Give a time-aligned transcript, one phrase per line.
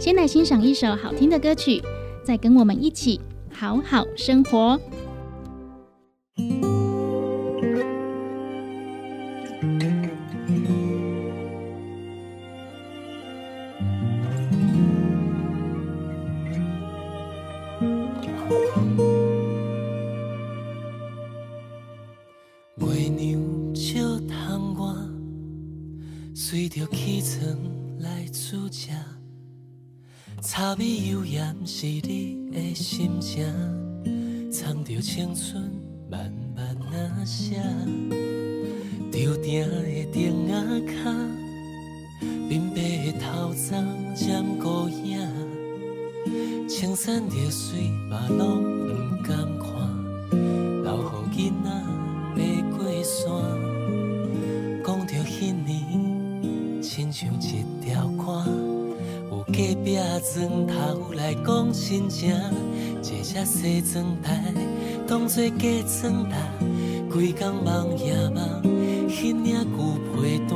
[0.00, 1.82] 先来欣赏一首好听的歌曲，
[2.22, 4.78] 再跟我们一起好好生活。
[22.76, 24.86] 月娘照窗外，
[26.34, 27.58] 随着起床
[27.98, 28.90] 来煮食。
[30.46, 33.46] 茶味悠扬是你的心情，
[34.52, 35.72] 藏着青春
[36.10, 37.62] 慢慢那写。
[39.10, 40.52] 吊顶的灯仔
[40.92, 41.10] 脚，
[42.22, 43.82] 鬓白的头鬃
[44.14, 45.18] 渐孤影，
[46.68, 48.92] 青山绿水嘛拢不
[49.26, 50.30] 敢看，
[50.82, 50.92] 留
[51.32, 51.70] 予囡仔
[60.14, 62.32] 壁砖头来讲亲情，
[63.02, 64.54] 坐只西装台
[65.08, 65.68] 当作假
[66.00, 66.38] 装台，
[67.10, 68.62] 规工梦夜梦，
[69.08, 69.76] 彼领旧
[70.14, 70.54] 被单。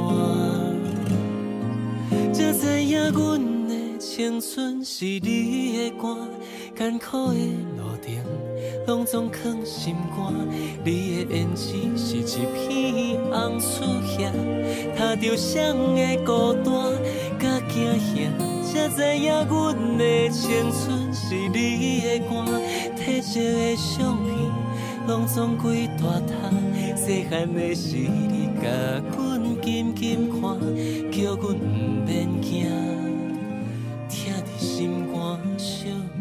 [2.33, 6.17] 才知影阮的青春是你的歌，
[6.77, 7.39] 艰苦的
[7.77, 8.15] 路程
[8.87, 10.33] 拢总藏心肝。
[10.85, 13.83] 你的胭脂是一片红树
[14.19, 14.33] 叶，
[14.97, 16.73] 踏着谁的孤单，
[17.41, 18.58] 甲惊吓。
[18.79, 22.31] 才知影，阮的青春是你的歌，
[22.97, 24.33] 褪色的相片，
[25.09, 26.33] 拢总归大塔。
[26.95, 28.69] 细汉的时，你甲
[29.17, 30.41] 阮紧紧看，
[31.11, 32.69] 叫阮毋免惊，
[34.09, 35.19] 疼在心肝。
[36.15, 36.18] 命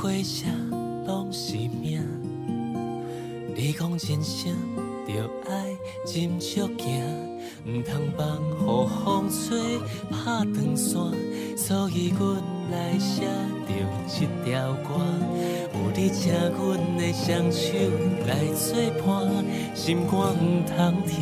[0.00, 0.46] 花开花谢
[1.06, 2.02] 拢是命。
[3.54, 4.56] 你讲人生
[5.06, 5.76] 着爱
[6.06, 7.04] 斟酌行，
[7.66, 10.96] 毋通放雨风吹拍断线。
[11.54, 12.42] 所以阮
[12.72, 13.26] 来写
[13.68, 13.72] 着
[14.08, 14.88] 一条歌，
[15.74, 17.68] 有你请阮的双手
[18.26, 18.74] 来作
[19.04, 19.44] 伴，
[19.74, 21.12] 心肝毋通疼。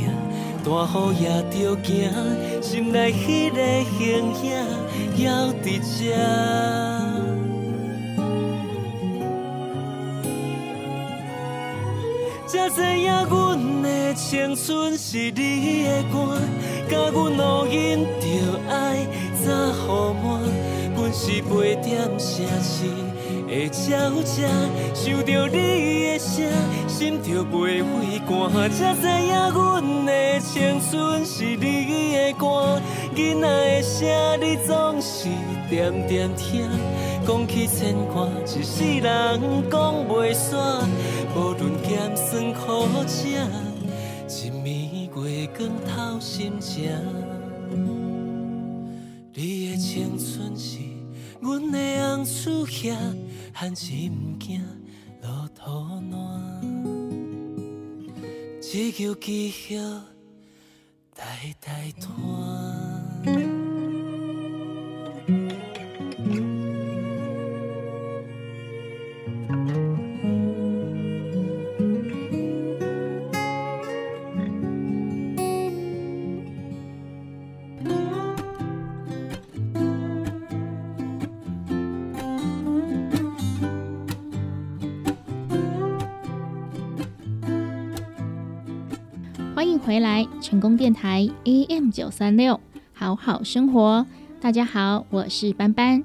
[0.63, 3.59] 大雨也着行，心内迄个
[3.99, 3.99] 形
[4.45, 4.49] 影
[5.17, 5.67] 还伫
[5.99, 6.88] 遮。
[12.69, 16.39] 才知影阮的青春是你的歌，
[16.91, 19.07] 甲阮路引着爱
[19.43, 20.43] 早互满，
[20.95, 22.85] 阮是陪点城市
[23.49, 23.55] 的
[23.89, 24.47] 鸟只，
[24.93, 26.45] 想着你的声，
[26.87, 28.21] 心就袂畏
[28.53, 28.71] 寒。
[28.71, 32.79] 才知影阮的青春是你的歌，
[33.15, 35.29] 囡仔的声你总是
[35.71, 36.69] 点点听，
[37.27, 40.85] 讲起牵挂，一世人讲袂煞。
[41.39, 43.29] 无论咸酸苦涩，
[44.27, 46.91] 一暝月光透心情。
[49.33, 50.81] 你的青春是
[51.41, 51.79] 阮的
[52.17, 52.93] 红厝兄，
[53.53, 54.61] 汉子毋惊
[55.23, 55.71] 落土
[56.11, 56.61] 烂，
[58.61, 59.79] 只求记忆
[61.15, 62.88] 代代传。
[89.99, 92.61] 回来，成功电台 AM 九三六，
[92.93, 94.07] 好好生活。
[94.41, 96.05] 大家好，我是班班。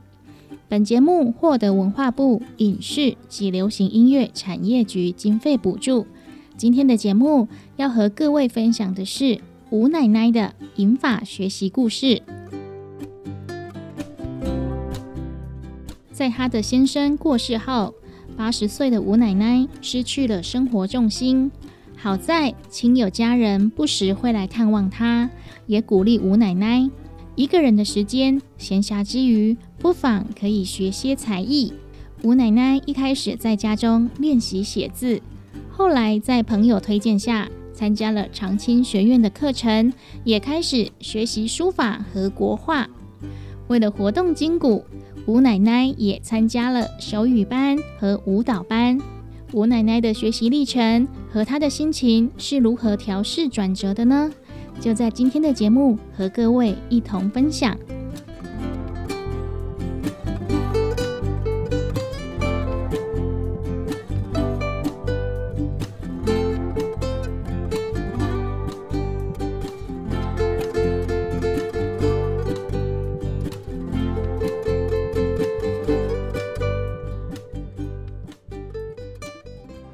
[0.68, 6.08] 本节目获得文化部影视及流行音乐产业局经费补助。
[6.58, 12.24] 今天的节目要和各位分享的是吴奶奶的银发学习故事。
[16.12, 17.94] 在她的先生过世后，
[18.36, 21.52] 八十岁的吴奶奶失去了生活重心。
[22.04, 25.30] 好在亲友家人不时会来看望她，
[25.68, 26.90] 也鼓励吴奶奶
[27.36, 31.72] 一个人的时间闲暇之余，不妨可以学些才艺。
[32.22, 35.22] 吴奶奶一开始在家中练习写字，
[35.72, 39.94] 后来在朋友推荐下，参加了长青学院的课程，
[40.26, 42.86] 也开始学习书法和国画。
[43.70, 44.84] 为了活动筋骨，
[45.26, 48.83] 吴奶奶也参加了手语班和舞蹈班。
[49.54, 54.32] 我奶奶的学习历程和她的心情是如何调试转折的呢？
[54.80, 57.78] 就在今天的节目和各位一同分享。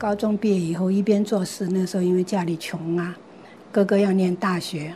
[0.09, 3.15] 高中毕业以后，一边做事，那时候因为家里穷啊，
[3.71, 4.91] 哥哥要念大学，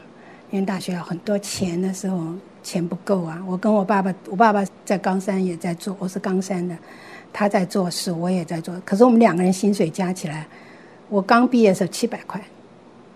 [0.50, 3.40] 念大学要很多钱那时候，钱不够啊。
[3.48, 6.76] 我跟我爸爸，我爸爸在冈山也在做，我是冈山的，
[7.32, 8.74] 他在做事，我也在做。
[8.84, 10.48] 可是我们两个人薪水加起来，
[11.10, 12.44] 我刚毕业的时候七百块，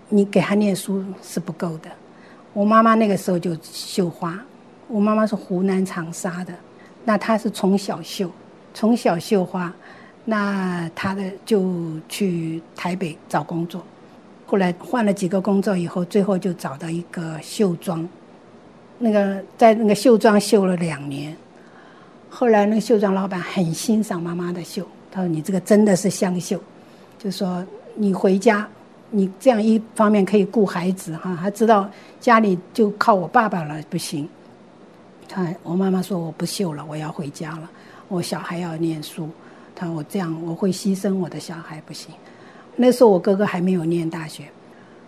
[0.07, 1.89] 你给他念书是不够的。
[2.53, 4.39] 我妈妈那个时候就绣花，
[4.87, 6.53] 我妈妈是湖南长沙的，
[7.03, 8.29] 那她是从小绣，
[8.71, 9.73] 从小绣花。
[10.29, 11.73] 那他的就
[12.09, 13.81] 去台北找工作，
[14.45, 18.05] 后来换了几个工作以后，最后就找到一个绣庄，
[18.99, 21.33] 那个在那个绣庄绣了两年，
[22.29, 26.61] 后来那个绣庄老板很欣赏妈妈的绣，他说你这个真的是香绣，
[27.17, 27.65] 就说
[27.95, 28.67] 你回家，
[29.09, 34.27] 你这样一方面可以顾孩子哈，他知道家里就靠我爸爸了不行，
[35.29, 37.69] 他我妈妈说我不绣了，我要回家了，
[38.09, 39.29] 我小孩要念书。
[39.79, 42.09] 他说：“我这样我会牺牲我的小孩，不行。
[42.75, 44.45] 那时候我哥哥还没有念大学，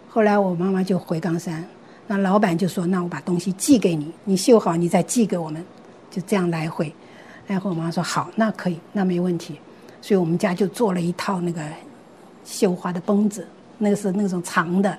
[0.08, 1.68] 后来我妈妈就回冈山，
[2.06, 5.66] 那老板就说：‘那我把东西寄给你，你绣好你再寄给我们。’
[6.12, 6.94] 就这样来回。
[7.48, 9.56] 然后我妈说：‘好，那可以，那没问题。’
[10.02, 11.62] 所以我们家就做了一套那个
[12.46, 13.48] 绣花的绷子，
[13.80, 14.96] 那个是那种长的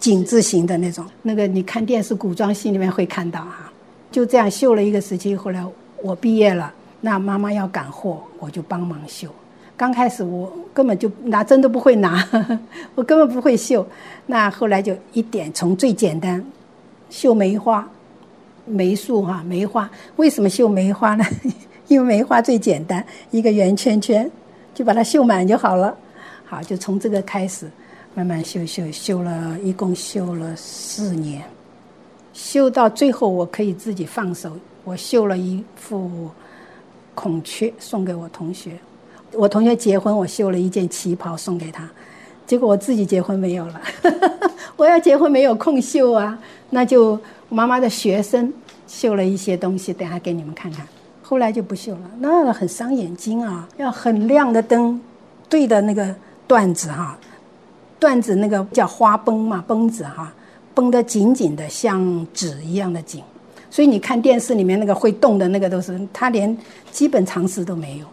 [0.00, 3.72] 井字形的那种，那个你看电视古装戏里面会看到哈。
[4.10, 5.64] 就这样绣了一个时期，后来
[6.02, 9.28] 我毕业了，那妈妈要赶货，我就帮忙绣。
[9.76, 12.26] 刚开始我根本就拿针都不会拿，
[12.94, 13.84] 我根本不会绣。
[14.26, 16.42] 那后来就一点从最简单，
[17.10, 17.86] 绣梅花，
[18.64, 19.90] 梅树哈梅花。
[20.16, 21.24] 为什么绣梅花呢？
[21.88, 24.30] 因为梅花最简单，一个圆圈圈，
[24.72, 25.94] 就把它绣满就好了。
[26.44, 27.68] 好，就从这个开始，
[28.14, 31.42] 慢慢绣绣绣了一共绣了四年。
[32.32, 34.52] 绣到最后，我可以自己放手。
[34.84, 36.30] 我绣了一副
[37.14, 38.72] 孔雀送给我同学，
[39.32, 41.88] 我同学结婚，我绣了一件旗袍送给他。
[42.46, 43.80] 结果我自己结婚没有了，
[44.76, 46.38] 我要结婚没有空绣啊，
[46.70, 48.52] 那就妈妈的学生
[48.86, 50.86] 绣了一些东西，等下给你们看看。
[51.22, 55.00] 后来就不绣了，那很伤眼睛啊，要很亮的灯
[55.48, 56.14] 对着那个
[56.48, 57.18] 缎子哈，
[58.00, 60.32] 缎子那个叫花绷嘛，绷子哈。
[60.74, 63.22] 绷得紧紧的，像纸一样的紧，
[63.72, 66.54] 所以你看电视里面那个会动的那个都是他连
[66.90, 68.06] 基本常识都没有，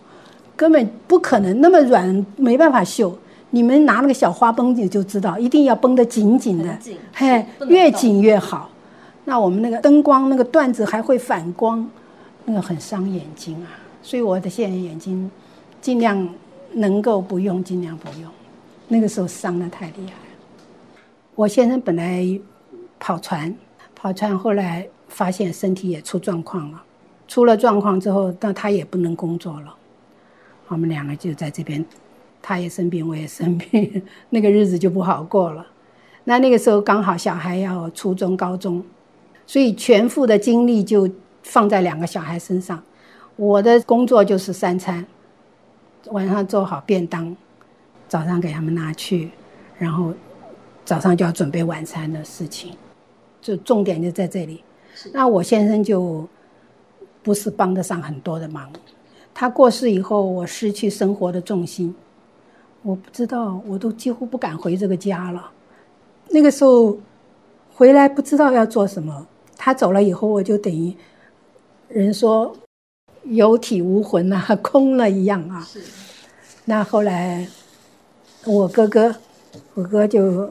[0.55, 3.13] 根本不可能那么软，没办法绣。
[3.49, 6.79] 你们拿那个小花绷，你就知道，一定要绷得紧紧的，
[7.13, 8.69] 嘿，越紧越好。
[9.25, 11.85] 那我们那个灯光那个缎子还会反光，
[12.45, 13.67] 那个很伤眼睛啊。
[14.01, 15.29] 所以我的现在眼睛
[15.81, 16.29] 尽量
[16.71, 18.31] 能够不用，尽量不用。
[18.87, 20.13] 那个时候伤的太厉害。
[21.35, 22.25] 我先生本来
[22.97, 23.53] 跑船，
[23.93, 26.81] 跑船后来发现身体也出状况了，
[27.27, 29.75] 出了状况之后，那他也不能工作了，
[30.67, 31.83] 我们两个就在这边，
[32.41, 35.67] 他也生病，我也生病， 那个日子就不好过了。
[36.23, 38.81] 那那个时候刚好小孩要初中、高中，
[39.45, 41.09] 所以全副的精力就
[41.43, 42.81] 放在两个小孩身上。
[43.35, 45.05] 我的工作就是三餐，
[46.11, 47.35] 晚上做好便当，
[48.07, 49.31] 早上给他们拿去，
[49.77, 50.13] 然后。
[50.85, 52.73] 早上就要准备晚餐的事情，
[53.39, 54.63] 就重点就在这里。
[55.11, 56.27] 那我先生就
[57.23, 58.71] 不是帮得上很多的忙。
[59.33, 61.93] 他过世以后，我失去生活的重心，
[62.81, 65.51] 我不知道，我都几乎不敢回这个家了。
[66.29, 66.97] 那个时候
[67.73, 69.27] 回来不知道要做什么。
[69.57, 70.95] 他走了以后，我就等于
[71.87, 72.55] 人说
[73.23, 75.67] 有体无魂呐， 空了一样啊。
[76.65, 77.47] 那后来
[78.45, 79.15] 我哥哥，
[79.73, 80.49] 我哥就。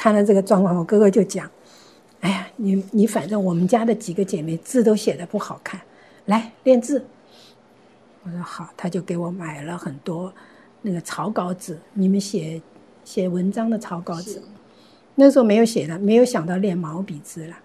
[0.00, 1.50] 看了这个状况，我哥哥就讲
[2.20, 5.80] ：“哎呀，你你反正我们家的几个姐妹字都写的不好看，
[6.26, 7.04] 来练字。”
[8.24, 10.32] 我说好，他就给我买了很多
[10.82, 12.60] 那个草稿纸，你们写
[13.04, 14.42] 写文章的草稿纸。
[15.14, 17.56] 那时候没有写的，没有想到练毛笔字了，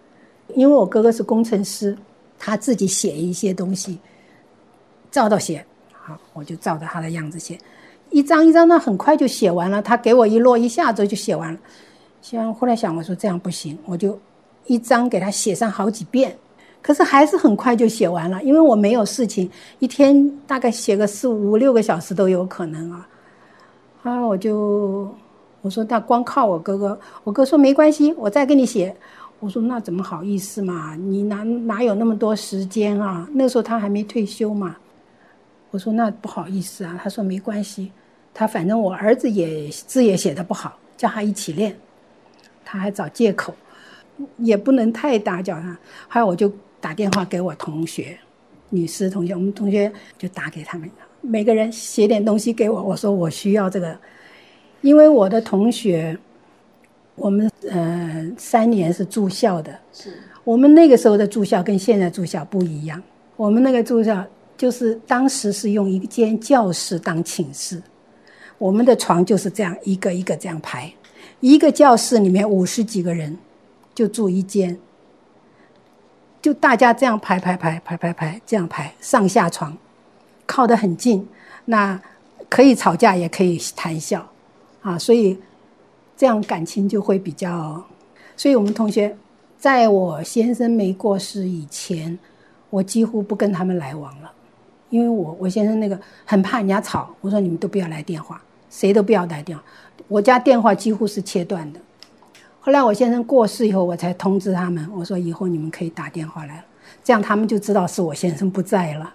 [0.55, 1.97] 因为我哥哥是工程师，
[2.39, 3.99] 他自己写一些东西，
[5.11, 5.65] 照着写。
[5.91, 7.57] 好，我就照着他的样子写，
[8.09, 9.81] 一张一张的很快就写完了。
[9.81, 11.59] 他给我一摞，一下子就写完了。
[12.21, 14.19] 写完后来想，我说这样不行，我就
[14.65, 16.35] 一张给他写上好几遍，
[16.81, 23.07] 可是还是很快就写完了，因为我没有事情，一天大概写个四五六个小时都有可能啊。
[24.03, 25.13] 啊，我就
[25.61, 28.95] 我说那光靠我哥哥，我哥说没关系，我再给你写。
[29.39, 33.27] 我说那怎么好意思嘛，你哪哪有那么多时间啊？
[33.33, 34.77] 那时候他还没退休嘛。
[35.71, 37.91] 我说那不好意思啊，他说没关系，
[38.33, 41.75] 他反正我儿子也字也写的不好，叫他一起练。
[42.63, 43.53] 他还找借口，
[44.37, 45.77] 也不能太打搅他。
[46.07, 48.17] 后来我就打电话给我同学，
[48.69, 50.89] 女士同学，我们同学就打给他们，
[51.21, 52.81] 每个人写点东西给我。
[52.81, 53.97] 我说我需要这个，
[54.81, 56.17] 因为我的同学，
[57.15, 63.01] 我们呃三年是住校的，是我们那个时候的住校跟现在住校不一样。
[63.35, 64.25] 我们那个住校
[64.57, 67.81] 就是当时是用一间教室当寝室，
[68.57, 70.91] 我们的床就是这样一个一个这样排。
[71.39, 73.37] 一个教室里面五十几个人，
[73.95, 74.79] 就住一间，
[76.41, 79.77] 就大家这样排排排排排排这样排上下床，
[80.45, 81.27] 靠得很近，
[81.65, 82.01] 那
[82.49, 84.27] 可以吵架也可以谈笑，
[84.81, 85.39] 啊，所以
[86.17, 87.83] 这样感情就会比较。
[88.35, 89.15] 所以我们同学，
[89.57, 92.17] 在我先生没过世以前，
[92.69, 94.31] 我几乎不跟他们来往了，
[94.89, 99.63] 因为我我先生那个很怕人家吵，我说你们都不要来电话，谁都不要来电话。
[100.07, 101.79] 我家电话几乎是切断的。
[102.65, 106.65] 后来我先生过世以后，我才通知他们，我说以后你们可以打电话来了，
[107.03, 109.13] 这样他们就知道是我先生不在了。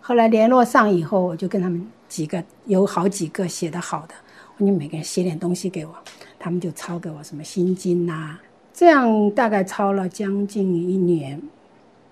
[0.00, 4.14] 后来联络上以后，我就跟他们几个有好几个写的好的，
[4.56, 5.94] 你每个人写点东西给我，
[6.40, 8.36] 他们就抄给我什么心经呐，
[8.74, 11.40] 这样大概抄了将近一年。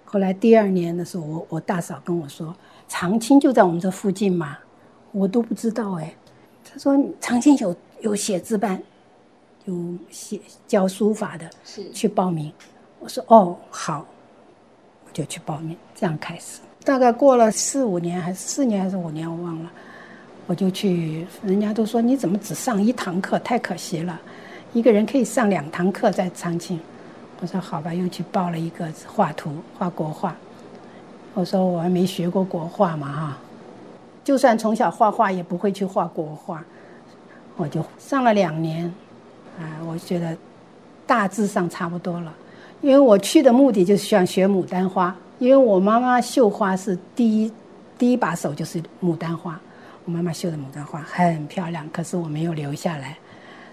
[0.05, 2.55] 后来第二年的时候，我我大嫂跟我说，
[2.87, 4.57] 长青就在我们这附近嘛，
[5.11, 6.15] 我都不知道哎。
[6.65, 8.81] 他说长青有有写字班，
[9.65, 9.75] 有
[10.11, 12.53] 写教书法的，是去报名。
[13.01, 14.07] 我说哦好，
[15.07, 16.61] 我就去报名，这样开始。
[16.85, 19.71] 大概过了四五年，还是四年还是五年，我忘了。
[20.47, 24.21] 我就去，人家都说你怎么只上一堂课，太可惜了。
[24.75, 26.79] 一个人可以上两堂课在长庆。
[27.41, 30.37] 我说好吧，又去报了一个画图，画国画。
[31.33, 33.39] 我说我还没学过国画嘛哈，
[34.23, 36.63] 就算从小画画也不会去画国画。
[37.57, 38.93] 我就上了两年，
[39.59, 40.37] 啊，我觉得
[41.07, 42.35] 大致上差不多了。
[42.81, 47.51] 因为我去的目的就是想学牡丹花，因为我妈妈绣花是第一
[47.97, 49.59] 第一把手就是牡丹花，
[50.05, 53.17] 我妈妈绣的牡丹花很漂亮，可是我没有留下来。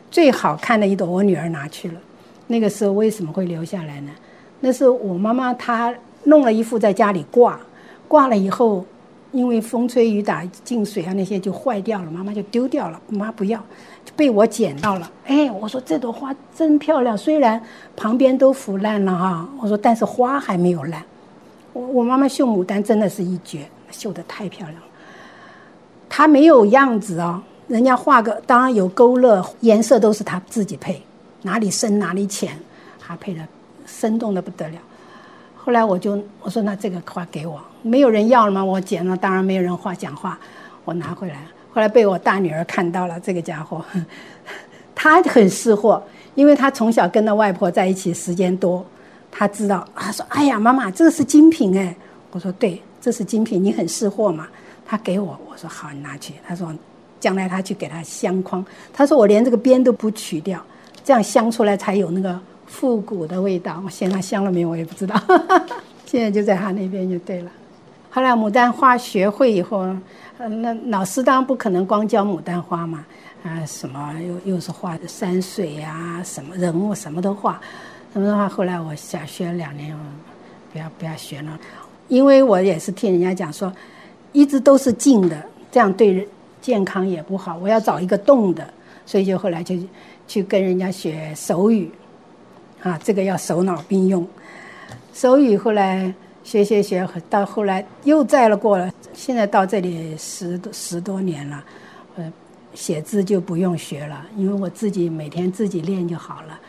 [0.10, 2.00] 最好看的一朵我女儿拿去了，
[2.48, 4.12] 那个时候为什么会留下来呢？
[4.62, 7.60] 那是我妈妈她弄了一副在家里挂，
[8.08, 8.86] 挂了以后，
[9.32, 13.62] 因为风吹雨打进水啊那些就坏掉了，妈妈就丢掉了，妈不要。
[14.15, 17.62] 被我捡到了，哎，我说这朵花真漂亮，虽然
[17.96, 21.03] 旁边都腐烂了哈，我说但是花还没有烂。
[21.74, 24.88] 我我妈妈绣牡丹真的是一绝，绣的太漂亮了。
[26.10, 31.01] 她没有样子哦，人家画个当然有勾勒，颜色都是她自己配，
[31.43, 32.60] 哪里深哪里浅，
[33.00, 33.41] 她配的
[33.86, 34.77] 生动的不得了。
[35.55, 38.63] 后来我就我说那这个花给我，没有人要了吗？
[38.63, 40.38] 我捡了，当然没有人画讲话，
[40.84, 41.46] 我拿回来。
[41.74, 43.84] 后来被我大女儿看到了，这个家伙，
[44.94, 46.04] 他很识货，
[46.36, 48.86] 因为他从小跟着外婆在一起时间多，
[49.32, 49.88] 他知道。
[49.96, 51.96] 他说：“哎呀，妈妈，这个是精品哎。”
[52.32, 54.48] 我说：“对，这是精品，你很识货嘛。”
[54.86, 56.75] 他给我，我说：“好，你拿去。”他说
[57.22, 60.62] ：“将来他去给他镶框。”他说：“我连这个边都不取掉，
[61.06, 62.38] 这样镶出来才有那个
[62.68, 65.16] 复古的味道。”我嫌他镶了没有，我也不知道。
[66.06, 67.50] 现在就在他那边就对了。
[68.12, 69.95] 后来牡丹花学会以后。
[70.43, 73.06] 那老师当然不可能光教牡丹花嘛，
[73.43, 77.62] 啊，什么又又是画山水呀，什么人物什么都画，
[78.12, 79.95] 什么的话，后来我想学两年，
[80.74, 81.60] 不要不要学了，
[82.08, 83.71] 因为我也是听人家讲说，
[84.32, 85.39] 一直都是静的，
[85.71, 86.28] 这样对
[86.60, 88.67] 健康也不好，我要找一个动的，
[89.06, 89.76] 所以就后来就
[90.28, 91.91] 去跟人家学手语，
[92.82, 94.28] 啊，这个要手脑并用，
[95.13, 96.12] 手语后来。
[96.43, 101.63] 学学学，到后来又在了过了，现在到这里十十多年了，
[102.15, 102.34] 呃，
[102.73, 106.60] 写字就不用学了，因为我自己每天自己练就好了。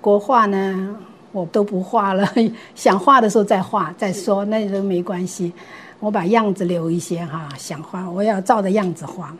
[0.00, 0.96] 国画呢，
[1.32, 2.26] 我都不画了，
[2.74, 5.52] 想画的时候再画再说，那都没关系。
[5.98, 9.36] 我把样子留一些哈，想画我要照着样子画。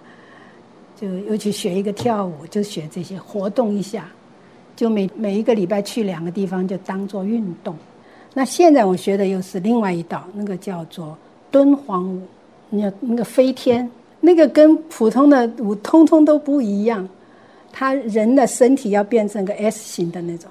[0.98, 4.08] 就又去学一个跳舞，就学这些活动一下，
[4.74, 7.76] 就每每一个礼拜去两个地方，就当做运动。
[8.38, 11.16] 那现在我学的又是另外一道，那个叫做
[11.50, 12.20] 敦煌舞，
[12.68, 17.08] 你要那个飞天，那个跟普通的舞通通都不一样，
[17.72, 20.50] 他人的身体要变成个 S 型的那种，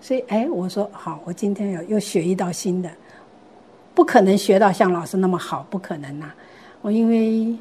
[0.00, 2.90] 所以哎，我说好，我今天要又学一道新的，
[3.94, 6.32] 不可能学到像老师那么好，不可能呐，
[6.82, 7.56] 我因为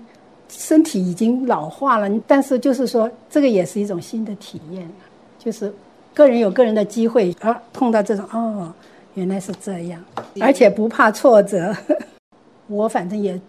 [0.49, 4.89] 身体已经老化了，但是就是说这个也是一种新的体验，
[5.37, 5.71] 就是
[6.15, 8.73] 个人有个人的机会，啊碰到这种哦。
[9.15, 10.01] 原来是这样，
[10.39, 11.75] 而且不怕挫折。
[12.67, 13.39] 我反正也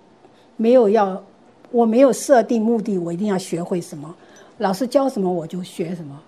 [0.57, 1.23] 没有要，
[1.71, 4.13] 我没有设定目的，我一定要学会什么，
[4.59, 6.19] 老师教什么我就学什么，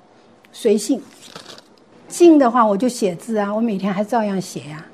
[0.53, 1.01] 随性。
[2.09, 4.85] 静的话我就写字啊，我每天还照样写呀。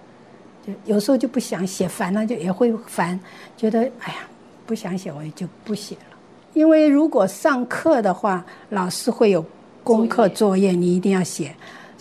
[0.66, 3.18] 就有时候就不想写，烦了就也会烦，
[3.56, 4.28] 觉得哎呀
[4.66, 6.16] 不想写，我也就不写了。
[6.54, 9.44] 因为如果上课的话，老师会有
[9.82, 11.54] 功课作业，你一定要写。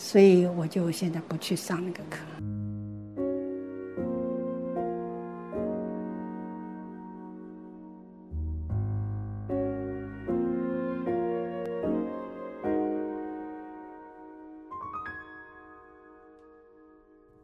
[0.06, 2.18] 所以我就现在不去上那个课。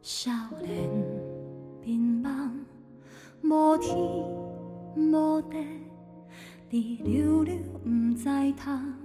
[0.02, 0.30] 少
[0.62, 0.88] 年
[1.82, 2.50] 迷茫，
[3.42, 3.96] 无天
[4.96, 5.56] 无地，
[6.70, 8.99] 伫溜溜不知通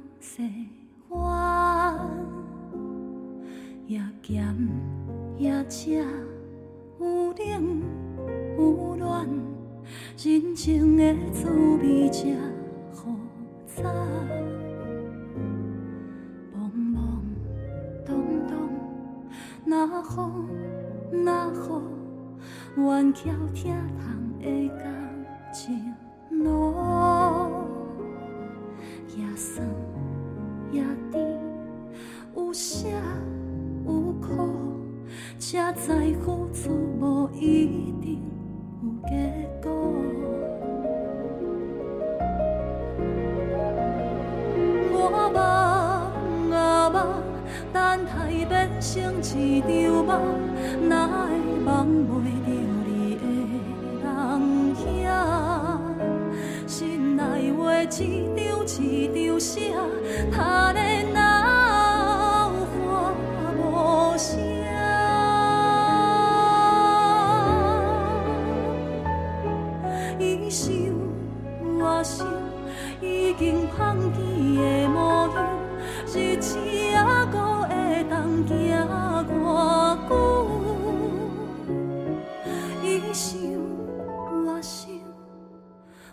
[73.38, 75.36] 经放弃的模样，
[76.08, 76.58] 日子
[76.94, 78.54] 还阁会当行
[79.28, 80.14] 偌久？
[82.82, 83.38] 伊想
[84.46, 84.90] 我想，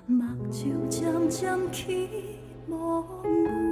[0.07, 2.09] 目睭渐渐起
[2.69, 3.72] 雾。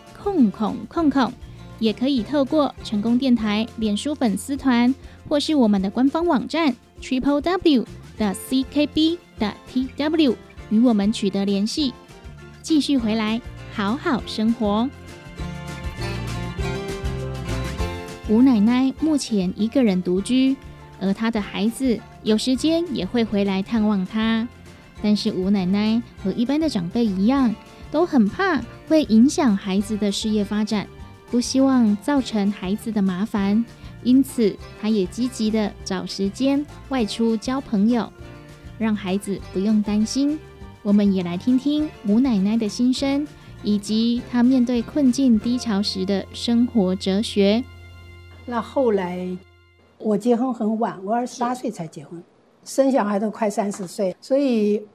[0.23, 1.33] 空空空空，
[1.79, 4.93] 也可以透过成功电台脸书粉丝团，
[5.27, 7.85] 或是我们的官方网站 triple w
[8.19, 10.35] 的 ckb 的 tw
[10.69, 11.91] 与我们取得联系。
[12.61, 13.41] 继续回来，
[13.73, 14.87] 好好生活。
[18.29, 20.55] 吴奶奶目前一个人独居，
[20.99, 24.47] 而她的孩子有时间也会回来探望她。
[25.01, 27.55] 但是吴奶奶和一般的长辈一样，
[27.89, 30.85] 都很怕会影响孩子的事业发展，
[31.29, 33.63] 不希望造成孩子的麻烦，
[34.03, 38.11] 因此他也积极的找时间外出交朋友，
[38.77, 40.37] 让孩子不用担心。
[40.83, 43.25] 我们也来听听吴奶奶的心声，
[43.63, 47.63] 以及她面对困境低潮时的生活哲学。
[48.45, 49.25] 那后来
[49.99, 52.21] 我结婚很晚，我二十八岁才结婚，
[52.65, 54.85] 生小孩都快三十岁，所以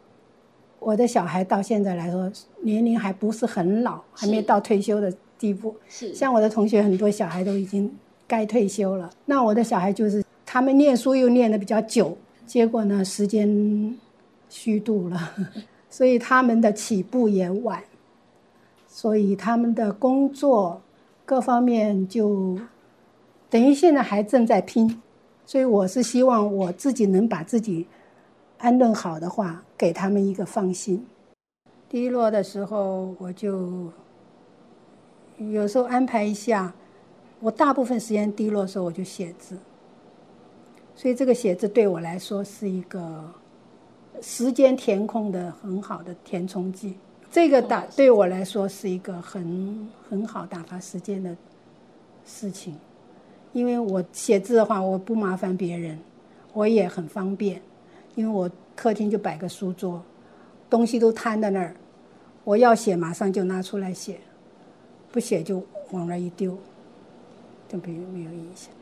[0.86, 2.30] 我的小孩到现在来说
[2.62, 5.74] 年龄还不是很老，还没到退休的地步。
[5.88, 7.92] 是像我的同学很多小孩都已经
[8.24, 13.98] 该退休了，那我的小孩就是他们念书又念的比较久，结果呢时间
[14.48, 15.34] 虚度了，
[15.90, 17.82] 所以他们的起步也晚，
[18.86, 20.80] 所以他们的工作
[21.24, 22.56] 各方面就
[23.50, 25.02] 等于现在还正在拼，
[25.44, 27.88] 所以我是希望我自己能把自己
[28.58, 31.06] 安顿好的话，给他们一个放心。
[31.88, 33.90] 低落的时候，我就
[35.38, 36.72] 有时候安排一下。
[37.38, 39.56] 我大部分时间低落的时候，我就写字。
[40.94, 43.30] 所以这个写字对我来说是一个
[44.22, 46.94] 时间填空的很好的填充剂。
[47.30, 51.36] 这个打对我来说是一个很很好打发时间的
[52.24, 52.74] 事情，
[53.52, 55.98] 因为我写字的话，我不麻烦别人，
[56.54, 57.60] 我也很方便，
[58.16, 60.02] 因为我客厅就摆个书桌，
[60.68, 61.76] 东西都摊在那儿，
[62.42, 64.18] 我要写马上就拿出来写，
[65.12, 66.58] 不写就往那一丢，
[67.68, 68.72] 就没没有影响。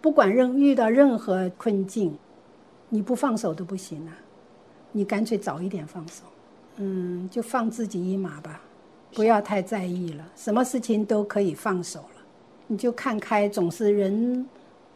[0.00, 2.16] 不管任遇到任何困境，
[2.88, 4.16] 你不放手都不行啊，
[4.92, 6.24] 你干脆早一点放手。
[6.76, 8.60] 嗯，就放自己一马吧，
[9.12, 12.22] 不要太在意了，什么事情都可以放手了，
[12.66, 14.46] 你就看开，总是人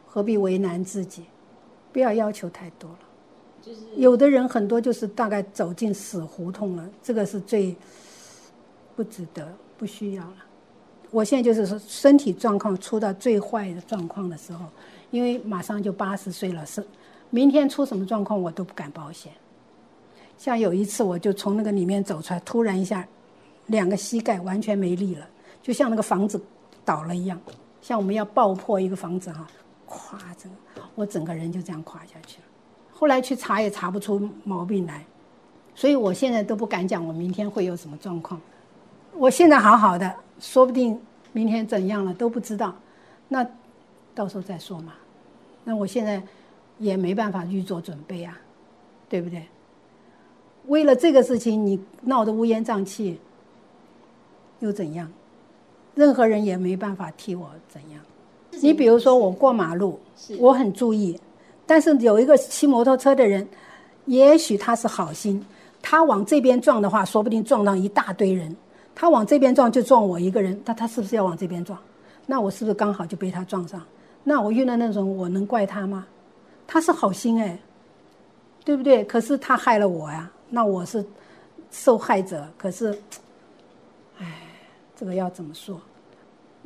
[0.07, 1.25] 何必为难自己，
[1.93, 2.99] 不要要求太多了。
[3.97, 7.75] 有的人很多就是大概走进死胡同了，这个是最
[8.97, 9.49] 不值得、
[9.79, 10.37] 不需要了。
[11.11, 14.67] 我现在就是说，身体状况出到最坏的状况的时候，
[15.11, 16.85] 因为马上就八十岁了，是
[17.31, 19.33] 明天出什么状况我都不敢保险。
[20.37, 23.07] 像有一次，我就从那个里面走出来，突然一下，
[23.67, 25.29] 两个膝盖完全没力了，
[25.63, 26.41] 就像那个房子
[26.85, 27.41] 倒了一样，
[27.81, 29.47] 像我们要爆破一个房子哈，
[29.87, 30.51] 垮，整
[30.97, 32.45] 我整个人就这样垮下去了。
[32.95, 35.05] 后来去查也查不出毛病来，
[35.75, 38.41] 所以我现在都不敢讲我明天会有什么状况。
[39.13, 40.99] 我现在好好的，说不定
[41.33, 42.75] 明天怎样了都不知道，
[43.29, 43.47] 那
[44.15, 44.95] 到时候再说嘛。
[45.65, 46.23] 那我现在
[46.79, 48.39] 也没办法预做准备啊，
[49.09, 49.43] 对不对？
[50.67, 53.19] 为了这个事情，你闹得乌烟瘴气，
[54.61, 55.11] 又怎样？
[55.95, 58.01] 任何人也没办法替我怎样。
[58.63, 60.01] 你比如说，我过马路，
[60.39, 61.21] 我很注意，
[61.67, 63.47] 但是有一个骑摩托车的人，
[64.07, 65.45] 也许他是好心，
[65.81, 68.55] 他往这边撞的话，说不定撞到一大堆人。
[68.95, 71.79] 他往这边撞就撞我一个人，他他是不是要往这边撞？
[72.27, 73.83] 那我是不是刚好就被他撞上？
[74.23, 76.07] 那我遇到那种，我能怪他吗？
[76.67, 77.59] 他是好心哎，
[78.65, 79.05] 对不对？
[79.05, 80.31] 可是他害了我呀。
[80.49, 81.05] 那我是
[81.71, 82.97] 受害者，可是，
[84.19, 84.43] 唉，
[84.95, 85.81] 这个要怎么说？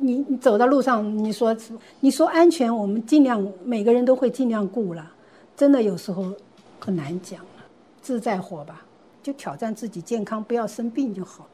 [0.01, 1.55] 你你走到路上，你说
[1.99, 5.11] 你说安全，我们尽量每个人都会尽量顾了。
[5.57, 6.33] 真的有时候
[6.79, 7.65] 很难讲了，
[8.01, 8.85] 自在活吧，
[9.21, 11.45] 就挑战自己健康，不要生病就好。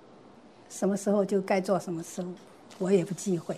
[0.70, 2.24] 什么时候就该做什么事，
[2.78, 3.56] 我也不忌讳。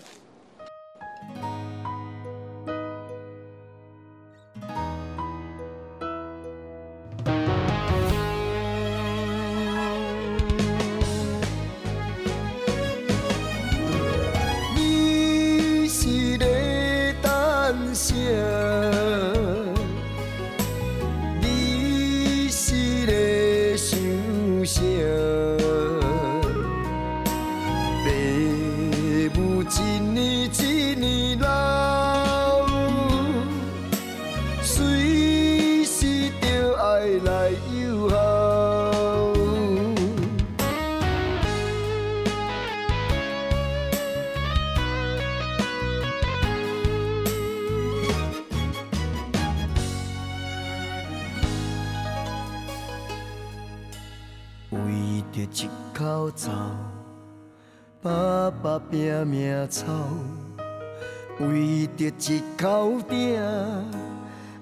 [62.57, 63.39] 着一口鼎，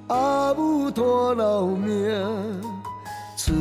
[0.08, 2.12] 阿母拖老命。
[3.38, 3.54] 出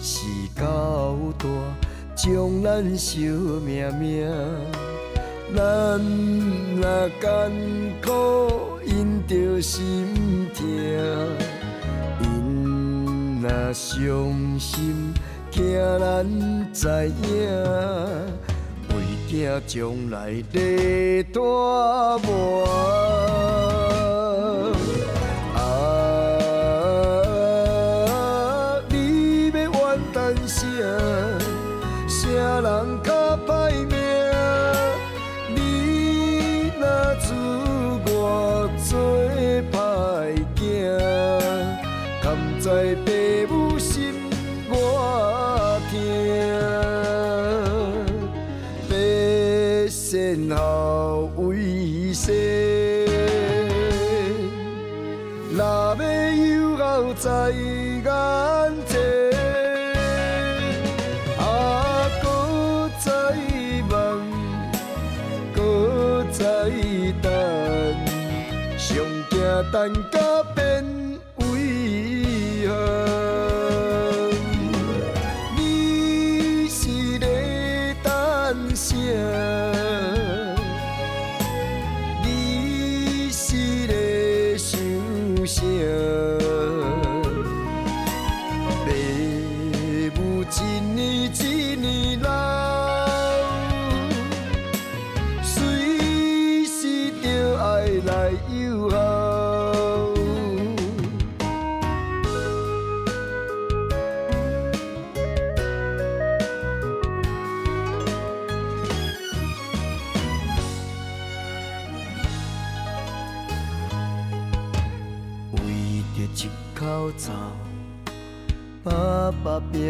[0.00, 0.20] 世
[0.54, 1.48] 到大，
[2.16, 3.28] 将咱惜
[3.64, 4.28] 命命。
[5.56, 6.00] 咱
[6.76, 7.52] 若艰
[8.02, 10.06] 苦，因着心
[10.54, 10.66] 疼。
[12.20, 15.14] 因若伤心，
[15.50, 15.62] 惊
[15.98, 16.26] 咱
[16.72, 16.88] 知
[17.22, 17.28] 影，
[18.88, 18.94] 为
[19.30, 20.87] 囝将来咧
[32.60, 33.97] 人较歹命？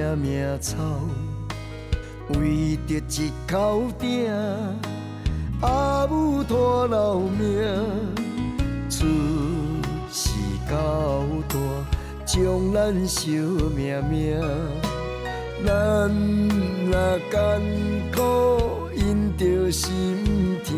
[0.09, 0.75] 拼命操；
[2.31, 4.33] 为着一口鼎，
[5.61, 7.39] 阿母拖老命。
[8.89, 9.05] 出
[10.11, 10.31] 世
[10.71, 11.59] 到大，
[12.25, 13.33] 将咱惜
[13.77, 14.41] 命命。
[15.67, 16.11] 咱
[16.87, 17.61] 若艰
[18.15, 20.17] 苦，因着心
[20.65, 20.75] 痛。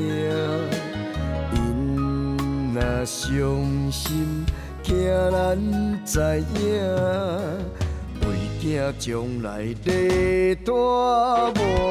[1.54, 4.44] 因若伤心，
[4.82, 4.96] 惊
[5.30, 6.18] 咱知
[6.56, 6.82] 影，
[8.22, 10.72] 为囝将来日大
[11.54, 11.90] 磨。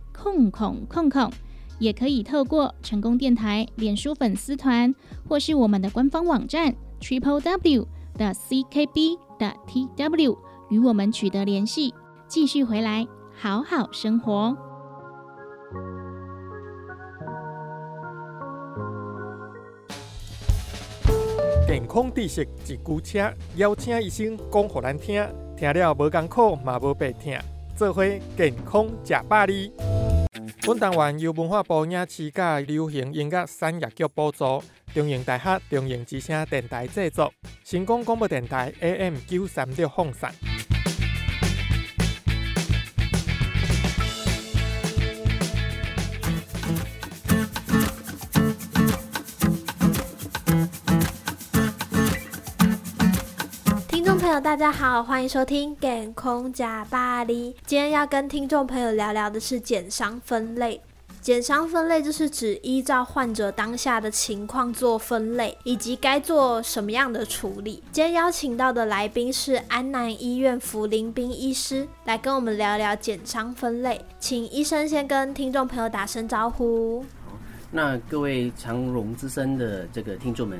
[0.21, 1.31] 空空空空，
[1.79, 4.93] 也可以透过成功电台脸书粉丝团，
[5.27, 10.37] 或是我们的官方网站 triple w 的 ckb 的 tw
[10.69, 11.91] 与我们取得联系。
[12.27, 14.55] 继续回来，好好生活。
[21.67, 27.39] 健康知识一句车，邀请医生讲互咱听，听了无艰苦嘛无白听，
[27.75, 28.03] 做伙
[28.37, 29.71] 健康食百里。
[30.65, 34.63] 本单元由文化部影视甲流行音乐产业局补助，
[34.93, 37.33] 中影大学中影之声电台制作，
[37.63, 40.29] 成功广播电台 AM 九三六放送。
[54.31, 57.51] 友，大家好，欢迎收听《健空假巴黎》。
[57.65, 60.81] 今天要跟听众朋友聊聊的是减伤分类。
[61.19, 67.83] 减伤分类就是指依照患者当下的情况做分类，以及该做什么样的处理。
[67.91, 73.99] 今天邀请到的来宾是安南医院福林斌医师，来跟我们聊聊减伤分类。
[74.17, 77.03] 请医生先跟听众朋友打声招呼。
[77.69, 80.57] 那各位长荣之声的这个听众们，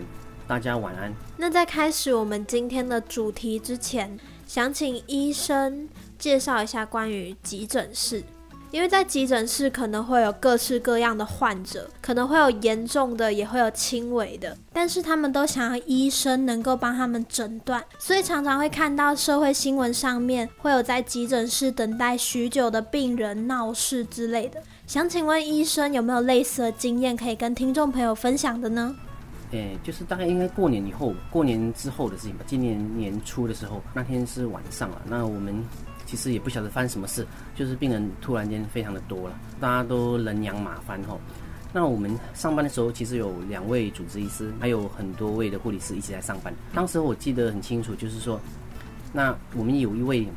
[0.52, 1.14] 大家晚安。
[1.38, 5.88] 那在开始我们今天的主题之前，想请医生
[6.20, 8.22] 介绍一下关于急诊室。
[8.70, 24.62] 因为在急诊室可能会有各式各样的患者，可能会有严重的，也会有轻微的，但是他们都想要医生能够帮他们诊断，所以常常会看到社会新闻上面会有在急诊室等待许久的病人闹事之类的。
[24.86, 28.94] 想请问医生有没有类似的经验可以跟听众朋友分享的呢？
[29.52, 32.44] 诶，就是大概应该过年以后，过年之后的事情吧。
[32.48, 35.64] 今年年初的时候，那天是晚上了，那我们。
[36.04, 37.26] 其实也不晓得发生什么事，
[37.56, 41.18] 就是病人突然间非常的多了，大家都人仰马翻吼。
[41.72, 46.54] 那我们上班的时候，其实有两位主治医师，还有很多位的护理师一起在上班。
[46.74, 48.38] 当时我记得很清楚，就是说，
[49.14, 50.28] 那我们有一位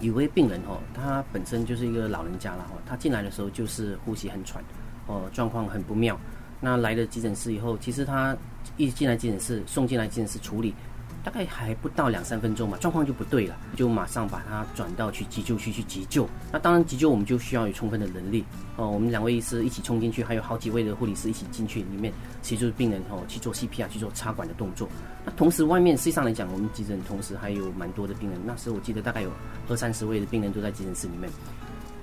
[0.00, 4.62] 有位病人吼，他本身就是一个老人家了吼，他进来的时候就是呼吸很喘，
[5.08, 6.16] 哦，状况很不妙。
[6.60, 8.36] 那来了急诊室以后，其实他
[8.76, 10.74] 一进来急诊室，送进来急诊室处理。
[11.22, 16.28] 大概还不到两三分钟嘛，状况就不对了，就马上把他转到去急救区去急救。
[16.52, 18.44] 那当然急救我们就需要有充分的能力
[18.76, 18.90] 哦。
[18.90, 24.86] 我们两位医师一起冲进去，还有好几位的护理师一起进去里面协助病人哦去做 CPR 去做插管的动作。
[25.24, 28.38] 那同时外面实际上来讲，我们急诊同时还有蛮多的病人。
[28.44, 29.30] 那时候我记得大概有
[29.70, 31.30] 二三十位的病人都在急诊室里面。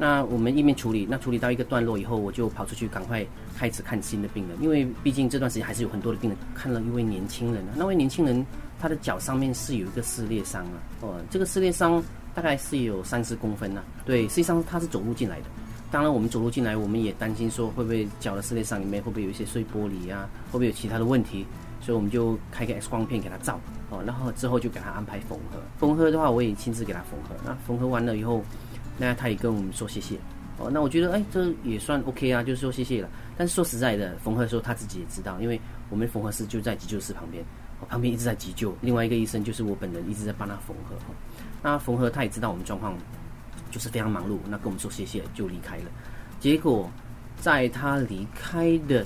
[0.02, 3.24] 那我们一面处理，那处理到一个段落以后，我就跑出去赶快
[3.56, 7.64] 开始看新的病人，因为毕竟这段时间还是有很多的病人看了一位年轻人。
[7.76, 8.44] 那位年轻人。
[8.82, 13.84] 他的脚上面是有一个撕裂伤啊，哦，这个撕裂伤大概是有三十公分呐。
[14.04, 15.46] 对，实际上他是走路进来的。
[15.92, 21.46] 当然，我们走路进来，我们也担心说会不会脚的撕裂伤里面会不会有一些碎玻璃啊，会不会有其他的问题，
[21.80, 23.60] 所以我们就开个 X 光片给他照，
[23.92, 25.60] 哦，然后之后就给他安排缝合。
[25.78, 27.36] 缝合的话，我也亲自给他缝合。
[27.46, 28.44] 那缝合完了以后，
[28.98, 30.16] 那他也跟我们说谢谢。
[30.58, 33.10] 哦，那我觉得哎，这也算 OK 啊，就是说谢谢了。
[33.38, 37.44] 但是说实在的，缝合的时候他自己也知道，因为我们缝合室就在急救室旁边。
[37.90, 40.96] 旁边一直在急救，另外一个医生就是我本人一直在帮他缝合。
[41.64, 42.96] 那缝合他也知道我们状况，
[43.72, 45.86] 就是非常忙碌，那跟我们说谢谢就离开了。
[46.40, 46.88] 结果
[47.38, 49.04] 在他离开的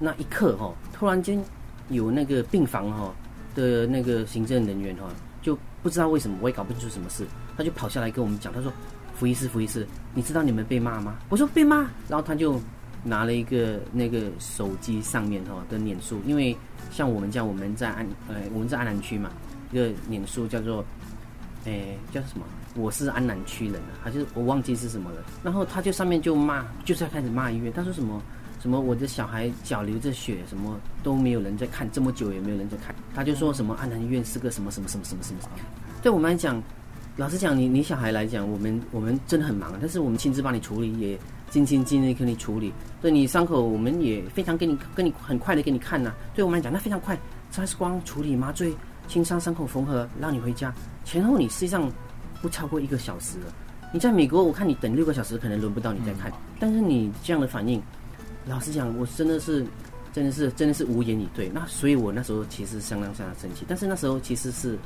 [0.00, 1.40] 那一刻哈，突然间
[1.88, 3.14] 有那个病房哈
[3.54, 5.08] 的那个行政人员哈，
[5.40, 7.24] 就不知道为什么我也搞不清楚什么事，
[7.56, 8.72] 他就跑下来跟我们讲，他说
[9.20, 12.58] ：“福医师，福医师，你知道你们被骂吗？”我说：“被骂。”然后他就
[13.04, 16.56] 拿了一个那个手机上面哈的脸书，因为。
[16.90, 19.30] 像我们这样，我们在安，呃，我们在安南区嘛，
[19.70, 20.84] 一个脸书叫做，
[21.64, 22.44] 诶，叫什么？
[22.74, 25.22] 我是安南区人啊，他就我忘记是什么了。
[25.44, 27.72] 然后他就上面就骂，就是要开始骂医院。
[27.72, 28.20] 他说什么
[28.60, 32.92] 什么我的小孩脚流着血，什么都没有人在看，这么久也没有人在看。
[33.14, 35.40] 他就说什么安南医院是个什么什么什么什么什么。
[36.02, 36.60] 对我们来讲，
[37.20, 41.18] 老实讲，你你小孩来讲，我们我们真的很忙，但是我们亲自帮你处理也。
[41.50, 46.14] 尽心尽力给你处理，对你伤口，我们也非常给你跟你很快的给你看呐。
[46.32, 47.18] 对我们来讲，那非常快
[47.50, 48.72] ，X 光处理、麻醉、
[49.08, 50.72] 轻伤、伤口缝合，让你回家，
[51.04, 51.90] 前后你实际上
[52.40, 53.52] 不超过一个小时了。
[53.92, 56.32] 你在美国，我看你等六个小时，可能轮不到你再看。
[56.60, 57.82] 但是你这样的反应，
[58.46, 59.66] 老实讲，我真的是，
[60.12, 61.48] 真的是，真的是无言以对。
[61.48, 64.78] 那所以我那时候其实相当相当生气，但是那时候其实是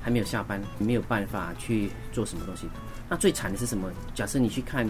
[0.00, 2.68] 还没有下班，没有办法去做什么东西。
[3.08, 3.90] 那最惨的是什么？
[4.14, 4.88] 假设你去看。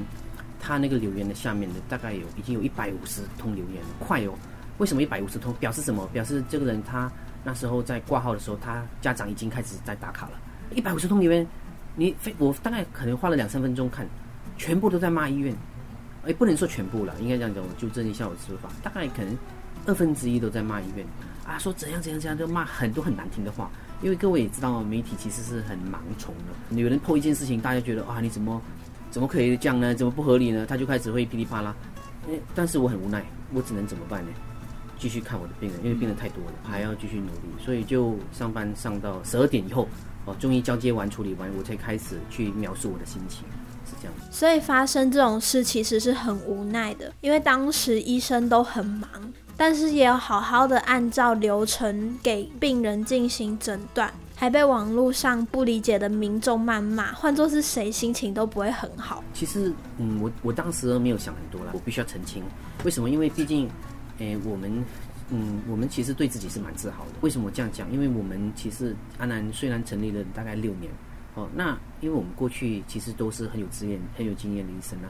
[0.62, 4.34] 他那个留言的下面的大概有已经有一百五十通留言，快哦！
[4.76, 5.54] 为什么一百五十通？
[5.54, 6.06] 表示什么？
[6.08, 7.11] 表示这个人他
[7.42, 10.32] 那时候在挂号的时候，他家长已经开始在打卡了。
[10.74, 11.46] 一百五十通留言，
[11.96, 14.06] 你非我大概可能花了两三分钟看，
[14.58, 15.56] 全部都在骂医院。
[16.26, 18.68] 哎，不能说全部了，应该这样讲，我纠正一下我的说法。
[18.82, 19.34] 大概可能
[19.86, 21.06] 二分之一都在骂医院
[21.46, 23.70] 啊，说怎样怎样怎样，就骂很多很难听的话。
[24.03, 26.80] 因为各位也知道，媒体其实是很盲从的。
[26.80, 28.61] 有人破一件事情，大家觉得啊，你怎么？
[29.11, 29.94] 怎么可以这样呢？
[29.94, 30.64] 怎么不合理呢？
[30.64, 31.74] 他就开始会噼里啪啦。
[32.28, 34.30] 诶，但是我很无奈，我只能怎么办呢？
[34.98, 39.88] 继续看我的病人，因为病人太多了，还要继续努力，所以就上班上到十二点以后，
[40.26, 43.44] 哦，终于交接完、处理完，我才开始去描述我的心情，
[43.84, 44.14] 是这样。
[44.30, 49.09] 所以发生这种事其实是很无奈的，因为当时医生都很忙，
[49.61, 54.11] 但是也要好好的按照流程给病人进行诊断。
[54.34, 59.22] 还被网络上不理解的民众谩骂，换作是谁，心情都不会很好。
[59.34, 62.42] 其实，嗯，我我当时没有想很多了，我必须要澄清，
[62.84, 63.11] 为什么？
[63.11, 63.68] 因为毕竟，
[64.16, 64.82] 诶，我们，
[65.28, 67.11] 嗯，我们其实对自己是蛮自豪的。
[67.20, 67.92] 为什么这样讲？
[67.92, 70.90] 因为我们其实安南虽然成立了大概六年，
[71.34, 75.08] 哦，那因为我们过去其实都是很有资源、很有经验的医生啊。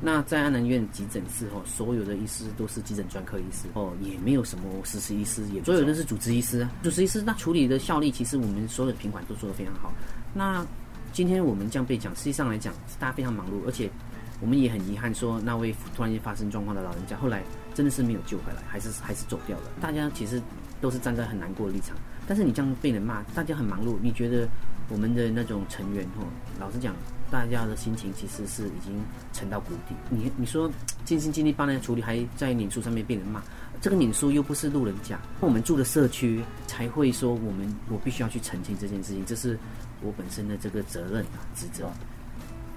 [0.00, 6.70] 那在安南医院急诊室哦，所有的医师都是急诊专科医师哦，也没有什么实习医师，也所有的是主治医师啊。
[6.82, 9.92] 主治医师那处理的效率，其实我们所有的品管都做得非常好。
[10.34, 10.64] 那
[11.12, 13.90] 今天我们这样被讲，实际上来讲，大家非常忙碌，而且
[14.38, 17.42] 我们也很遗憾说，那位突然间发生状况的老人家，后来
[17.74, 19.70] 真的是没有救回来，还是 还是走掉了。
[19.80, 20.42] 大家其实
[20.78, 21.96] 都是站在很难过的立场。
[22.28, 24.46] 但是你这样被人骂，大家很忙碌，你觉得
[24.90, 26.26] 我们的那种成员哦，
[26.60, 26.94] 老实讲，
[27.30, 28.92] 大家的心情其实是已经
[29.32, 29.94] 沉到谷底。
[30.10, 30.70] 你你说
[31.04, 33.42] 尽心尽力帮人家处理，还在脸书上面被人骂，
[33.80, 39.58] 这个脸书又不是路人甲，我们住的社区才会说我们我必须要去澄清这件事情，这是
[40.02, 41.90] 我本身的这个责任啊职责。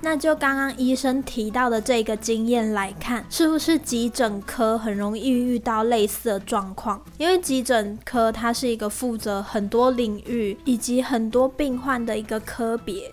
[0.02, 7.02] 那就刚刚医生提到的这个经验来看，是不是急诊科很容易遇到类似的状况？
[7.18, 13.12] 因为急诊科它是一个负责很多领域以及很多病患的一个科别。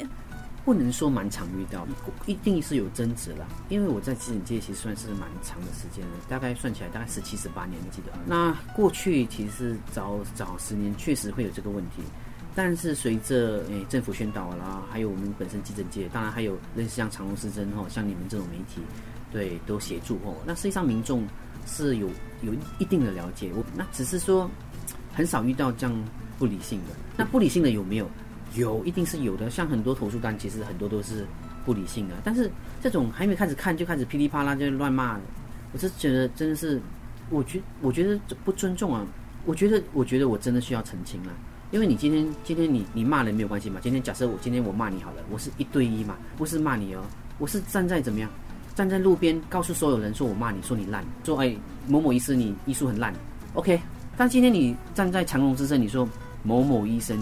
[0.66, 1.86] 不能说蛮常遇到，
[2.26, 3.46] 一定是有争执啦。
[3.68, 8.10] 因为我在急诊界其实算是蛮长的时间了，大概算起来大概十七十八年，记得。
[8.26, 12.02] 那过去其实早早十年确实会有这个问题。
[12.52, 18.80] 但是随着诶政府宣导啦，还有我们本身急诊界，当然还有类似像长隆、失真吼，像你们这种媒体，
[19.30, 20.36] 对，都协助吼。
[20.44, 21.24] 那实际上民众
[21.64, 22.08] 是有
[22.42, 24.50] 有一定的了解，我那只是说
[25.14, 26.04] 很少遇到这样
[26.40, 26.94] 不理性的。
[27.16, 28.10] 那不理性的有没有？
[28.56, 29.48] 有，一定是有的。
[29.48, 31.24] 像很多投诉单，其实很多都是
[31.64, 32.14] 不理性的。
[32.24, 32.50] 但是
[32.82, 35.18] 这种还没开始看就开始噼里啪啦就乱骂，
[35.72, 36.80] 我是觉得真的是，
[37.30, 39.06] 我觉我觉得不尊重啊。
[39.44, 41.32] 我觉得我觉得我真的需要澄清了。
[41.70, 43.78] 因为你今天今天你你骂人没有关系嘛？
[43.82, 47.02] 今天假设我今天我骂你好了，我是一对一嘛，不是骂你哦，
[47.38, 48.30] 我是站在怎么样？
[48.74, 51.56] 站在路边告诉所有人说我骂你说你烂，说哎
[51.88, 53.14] 某某医师你医术很烂
[53.54, 53.80] ，OK。
[54.16, 56.08] 但今天你站在长龙之声，你说
[56.42, 57.16] 某某医生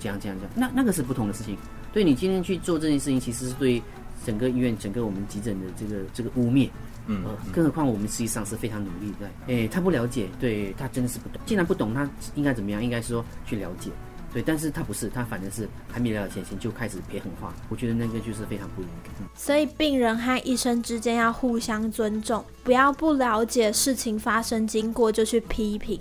[0.00, 1.56] 这样这样这样，那那个是不同的事情。
[1.92, 3.82] 对你今天去做这件事情，其实是对
[4.24, 6.68] 整个医院整个我们急诊的这个这个污蔑。
[7.10, 9.30] 嗯，更何况我们实际上是非常努力的。
[9.46, 11.40] 哎，他不了解，对他真的是不懂。
[11.46, 12.84] 既然不懂，他应该怎么样？
[12.84, 13.90] 应该说去了解，
[14.30, 14.42] 对。
[14.42, 17.54] 但是他不是，他反正是还没了解前就开始撇狠话。
[17.70, 19.10] 我觉得那个就是非常不应该。
[19.34, 25.98] 所以病人和医生之间要互相尊重，不要不了解事情发生经过就去批评。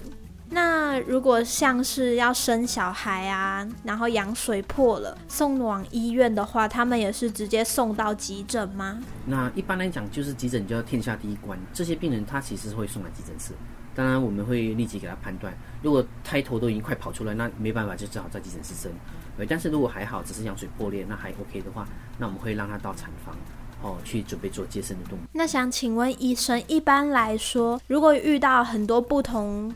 [0.50, 9.00] 那如果像是要生小孩啊，然后羊水破了，送往医院的话，他们也是直接送到急诊吗？
[9.26, 11.60] 那一般来讲，就是急诊就要天下第一关。
[11.74, 13.54] 这些病人他其实会送来急诊室，
[13.94, 15.54] 当然我们会立即给他判断。
[15.84, 18.92] 如果胎头都已经快跑出来，那没办法，就只好在急诊室生。
[19.36, 21.88] 对，但是如果还好，只是羊水破裂，那还 OK 的话，
[22.18, 23.36] 那我们会让他到产房
[23.84, 25.28] 哦去准备做接生的动作。
[25.34, 29.72] 那想请问医生，一般来说，如果遇到很多不同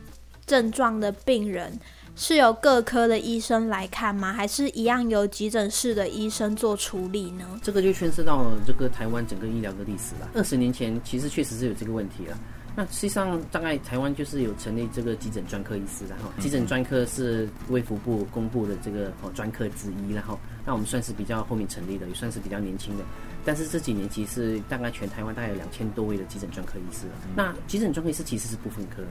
[0.51, 1.71] 症状的病人
[2.13, 4.33] 是由各科的医生来看吗？
[4.33, 7.45] 还是一样由急诊室的医生做处理呢？
[7.63, 10.27] 这个就牵涉到这个台湾整个医疗的历史了。
[10.33, 12.37] 二十年前其实确实是有这个问题了。
[12.75, 23.05] 那实际上大概台湾就是有成立这个急诊专科医师，然后急诊专科是卫福部公布的这个哦专科之一，然后那我们算是比较后面成立的，也算是比较年轻的。
[23.45, 27.13] 但是这几年其实大概全台湾大概有两千多位的急诊专科医师了。
[27.35, 29.01] 那急诊专科医师其实是不分科。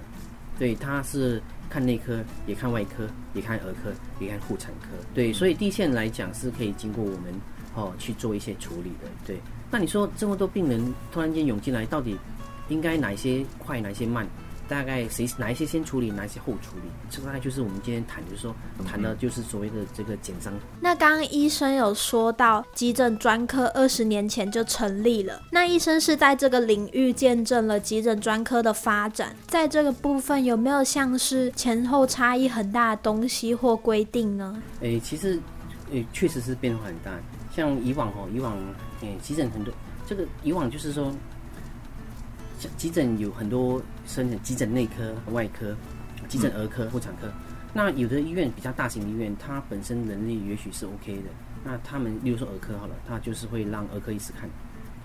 [0.61, 3.91] 对，他是看内科，也看外科，也看儿科，
[4.21, 4.89] 也看妇产科。
[5.15, 7.33] 对，所以地线来讲是可以经过我们
[7.75, 9.09] 哦去做一些处理的。
[9.27, 9.41] 对，
[9.71, 12.15] 那你说这么多病人突然间涌进来，到底
[12.69, 14.29] 应该哪一些快，哪一些慢？
[14.71, 16.83] 大概谁哪一些先处理，哪一些后处理？
[17.11, 18.55] 这大概就是我们今天谈，就是说
[18.87, 20.53] 谈的就是所谓的这个减伤。
[20.81, 25.43] 那刚刚医生有说到，急诊专科二十年前就成立了。
[25.51, 34.63] 那医生是在这个领域见证了急诊专科的发展，在这个部分有没有像是前后差异很大的东西或规定呢？
[34.83, 35.41] 诶，其实
[35.91, 37.11] 诶确实是变化很大。
[37.53, 38.57] 像以往哦，以往
[39.01, 39.75] 诶急诊很多，
[40.07, 41.13] 这个以往就是说。
[42.77, 45.77] 急诊有很多生急诊内科、外科、
[46.29, 47.31] 急诊儿科、妇产科。
[47.73, 51.29] 那有的医院比较大型的医院，它本身能力也许是 OK 的。
[51.63, 54.51] 那他们，例如说儿科好了，他就是会让儿科医师看。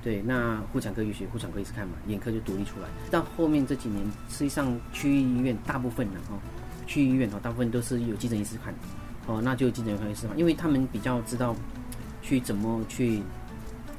[0.01, 2.89] 对，那妇产科也许妇产科医师看嘛，眼科就独立出来。
[3.11, 6.39] 到后面这几年，实际上区域医院大部分的哦，
[6.87, 8.73] 区域医院哦，大部分都是有急诊医师看。
[9.27, 11.55] 哦，那就急诊科医师嘛，因为他们比较知道
[12.23, 13.21] 去怎么去。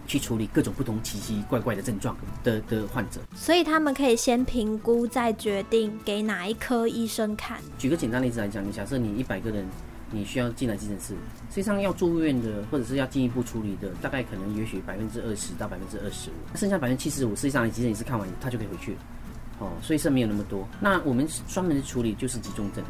[0.07, 7.59] 去处理各种不同奇奇怪怪的症状的的患者，所以他们可以先评估，再决定给哪一科医生看。
[7.78, 9.66] 举个简单例子来讲，你假设你一百个人，
[10.11, 11.14] 你需要进来急诊室，
[11.50, 18.96] 实际上要住院的，或者是要进一步处理的，大概可能也许百分之二十到百分之二十五，剩下百分之七十五，实际上你急诊医师看完，他就可以回去。
[19.59, 20.68] 哦，所以是没有那么多。
[20.80, 22.84] 那我们专门的处理就是集中症，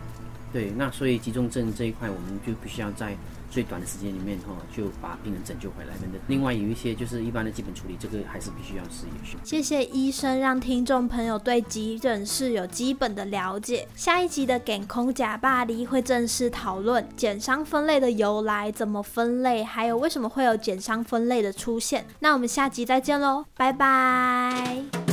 [0.53, 3.17] 对，那所以集中症这一块，我们就必须要在。
[3.57, 5.95] 最短的时间里面哈，就把病人拯救回来。
[5.97, 9.39] 的另外有一些就是一般的基本处理，这个还是必须要试一试。
[9.43, 13.89] 谢谢医生，让听众朋友对急诊室有基本的了解。
[13.95, 22.05] 下一集的《减空假巴黎》会正式讨论减伤分类的由来，怎么分类，还有为什么会有减伤分类的出现。
[22.19, 25.06] 那我们下集再见喽，拜拜。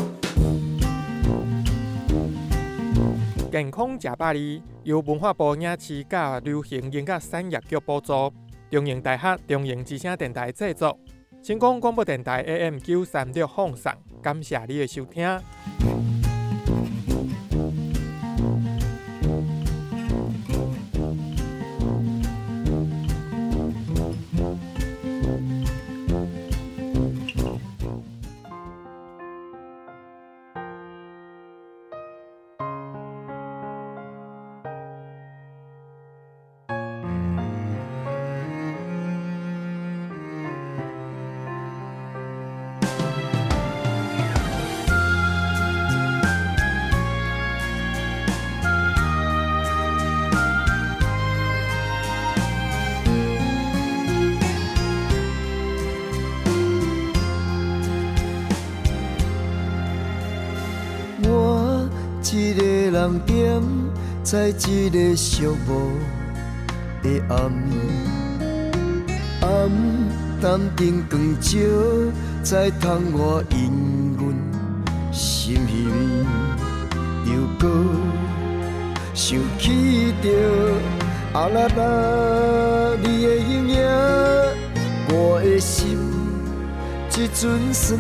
[3.53, 8.33] 健康食百里由文化部影视甲流行音乐产业局补助，
[8.71, 10.99] 中营大学中营之声电台制作，
[11.43, 13.93] 成功广播电台 AM 九三六放送，
[14.23, 15.39] 感谢你的收听。
[63.03, 63.61] 人点
[64.23, 64.51] 在一
[64.89, 65.91] 个寂寞
[67.01, 67.51] 的暗，
[69.41, 69.69] 暗
[70.41, 71.59] 淡灯光照
[72.41, 74.23] 在窗外引阮
[75.11, 75.91] 心稀微，
[77.33, 77.67] 又搁
[79.13, 80.25] 想起着
[81.33, 81.81] 啊啦啦
[83.01, 83.77] 你的影影，
[85.09, 85.97] 我的心
[87.09, 87.99] 一阵酸。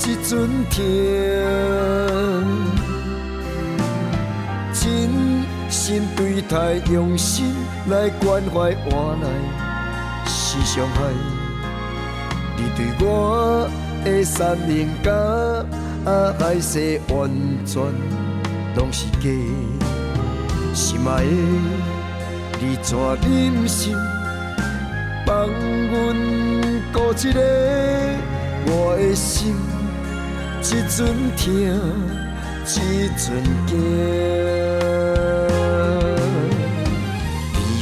[0.00, 0.78] 一阵疼，
[5.88, 7.54] 心对待，用心
[7.88, 9.28] 来关怀换来
[10.26, 11.00] 是伤害。
[12.58, 13.66] 你对我
[14.04, 15.10] 的善良甲
[16.04, 17.30] 啊爱惜完
[17.64, 17.82] 全
[18.76, 19.30] 拢是假，
[20.74, 21.30] 心爱的
[22.60, 23.96] 你怎忍心
[25.26, 26.14] 放阮
[26.92, 27.40] 孤一个？
[28.66, 29.56] 我的心。
[30.60, 31.48] 一阵疼，
[32.66, 33.72] 一阵惊，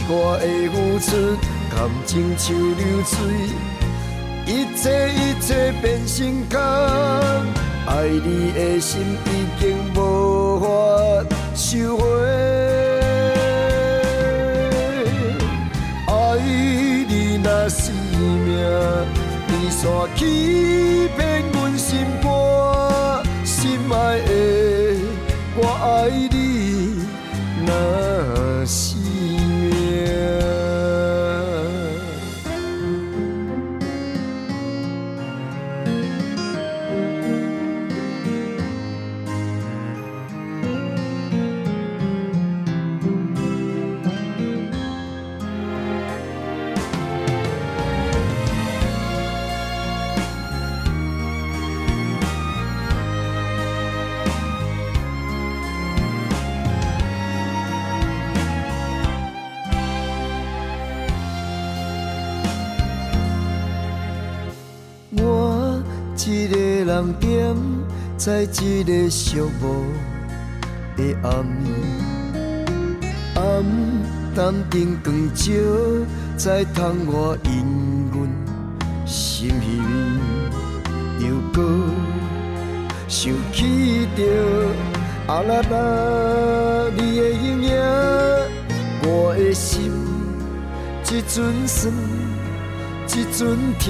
[0.09, 1.37] 我的付出，
[1.75, 1.77] 感
[2.07, 3.17] 情像流水，
[4.47, 6.17] 一切一切变成
[6.49, 6.55] 空。
[7.89, 9.29] 爱你的心已
[9.61, 9.63] 经
[9.95, 9.99] 无
[10.61, 10.65] 法
[11.55, 12.03] 收回，
[16.07, 16.13] 爱
[17.09, 18.47] 你那是命，
[19.49, 19.83] 你煞
[20.15, 22.27] 欺骗阮心肝。
[23.45, 24.31] 心爱的，
[25.57, 25.87] 我爱
[26.31, 26.36] 你，
[68.27, 69.87] 在一个寂寞
[70.97, 71.47] 的暗，
[73.37, 73.41] 暗
[74.35, 75.45] 淡灯光照
[76.37, 78.29] 在窗外引阮
[79.07, 79.55] 心稀
[81.21, 81.63] 微，又搁
[83.07, 84.21] 想起着
[85.29, 87.71] 啊啦啦你的形影，
[89.05, 89.93] 我的心
[91.05, 91.95] 一阵酸。
[93.09, 93.87] 一阵疼，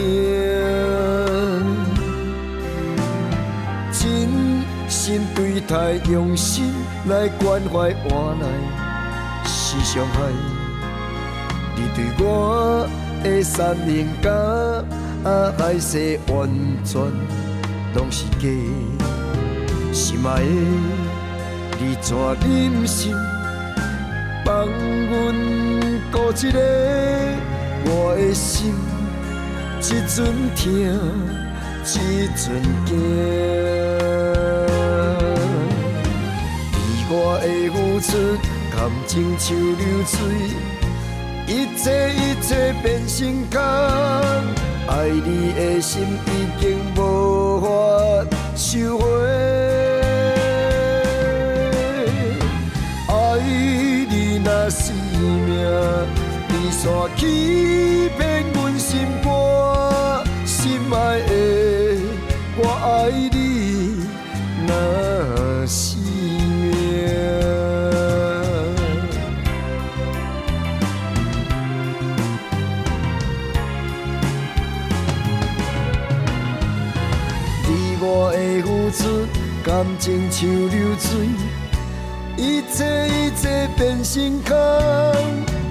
[5.07, 6.75] 心对待，用心
[7.09, 8.49] 来关怀换来
[9.45, 10.19] 是伤害。
[11.77, 12.89] 你对我
[13.23, 14.33] 的善良甲
[15.23, 16.51] 啊爱惜完
[16.85, 17.01] 全
[17.95, 18.49] 拢是假，
[19.93, 20.47] 心爱的
[21.79, 23.15] 你怎忍心
[24.45, 25.33] 放阮
[26.11, 26.59] 孤一个？
[27.85, 28.75] 我的心。
[29.79, 30.67] 一阵疼，
[31.85, 32.91] 一阵惊，
[37.09, 38.37] 我的付出，
[38.75, 40.17] 感情像流水，
[41.47, 43.17] 一切一切变成
[43.51, 43.55] 空。
[44.89, 46.29] 爱你的心已
[46.61, 46.65] 经
[46.97, 46.99] 无
[47.61, 47.67] 法
[48.57, 49.05] 收回，
[53.09, 53.15] 爱
[54.11, 54.13] 你
[54.45, 55.55] 那是命，
[56.49, 58.91] 你煞欺骗阮心
[59.23, 59.27] 肝。
[60.45, 61.31] 心爱的，
[62.59, 63.36] 我爱你，
[79.67, 81.27] 感情像流水，
[82.37, 84.57] 一切一切变成空，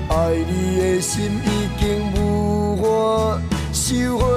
[0.09, 3.39] 爱你的心已经无法
[3.71, 4.34] 收回。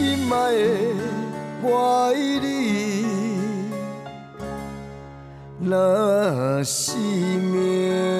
[0.00, 0.94] 心爱的
[1.62, 3.04] 我爱你
[5.58, 8.19] 那是命。